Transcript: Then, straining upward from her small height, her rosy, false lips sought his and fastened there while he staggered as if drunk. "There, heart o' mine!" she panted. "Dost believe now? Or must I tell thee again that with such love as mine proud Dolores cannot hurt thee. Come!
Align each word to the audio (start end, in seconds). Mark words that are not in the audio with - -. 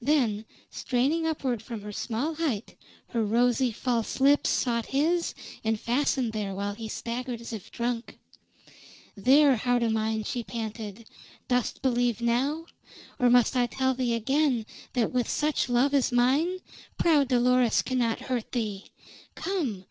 Then, 0.00 0.46
straining 0.70 1.26
upward 1.26 1.60
from 1.60 1.82
her 1.82 1.92
small 1.92 2.36
height, 2.36 2.74
her 3.08 3.22
rosy, 3.22 3.70
false 3.70 4.18
lips 4.18 4.48
sought 4.48 4.86
his 4.86 5.34
and 5.62 5.78
fastened 5.78 6.32
there 6.32 6.54
while 6.54 6.72
he 6.74 6.88
staggered 6.88 7.38
as 7.42 7.52
if 7.52 7.70
drunk. 7.70 8.18
"There, 9.14 9.56
heart 9.56 9.82
o' 9.82 9.90
mine!" 9.90 10.24
she 10.24 10.42
panted. 10.42 11.04
"Dost 11.48 11.82
believe 11.82 12.22
now? 12.22 12.64
Or 13.18 13.28
must 13.28 13.56
I 13.56 13.66
tell 13.66 13.92
thee 13.92 14.14
again 14.14 14.64
that 14.94 15.12
with 15.12 15.28
such 15.28 15.68
love 15.68 15.92
as 15.92 16.10
mine 16.10 16.60
proud 16.96 17.28
Dolores 17.28 17.82
cannot 17.82 18.20
hurt 18.20 18.52
thee. 18.52 18.84
Come! 19.34 19.82